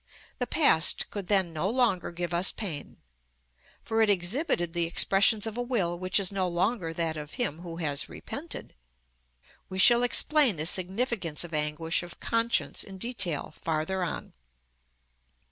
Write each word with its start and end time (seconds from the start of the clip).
The 0.39 0.47
past 0.47 1.11
could 1.11 1.27
then 1.27 1.53
no 1.53 1.69
longer 1.69 2.11
give 2.11 2.33
us 2.33 2.51
pain, 2.51 2.97
for 3.83 4.01
it 4.01 4.09
exhibited 4.09 4.73
the 4.73 4.85
expressions 4.87 5.45
of 5.45 5.57
a 5.57 5.61
will 5.61 5.99
which 5.99 6.19
is 6.19 6.31
no 6.31 6.47
longer 6.47 6.91
that 6.91 7.17
of 7.17 7.33
him 7.35 7.59
who 7.59 7.77
has 7.77 8.09
repented. 8.09 8.73
We 9.69 9.77
shall 9.77 10.01
explain 10.01 10.55
the 10.55 10.65
significance 10.65 11.43
of 11.43 11.53
anguish 11.53 12.01
of 12.01 12.19
conscience 12.19 12.83
in 12.83 12.97
detail 12.97 13.53
farther 13.63 14.03
on. 14.03 14.33